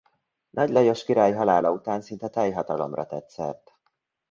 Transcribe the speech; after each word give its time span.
Nagy 0.49 0.69
Lajos 0.69 1.03
király 1.03 1.33
halála 1.33 1.71
után 1.71 2.01
szinte 2.01 2.27
teljhatalomra 2.27 3.05
tett 3.05 3.29
szert. 3.29 3.71